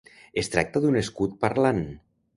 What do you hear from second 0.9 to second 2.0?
escut parlant.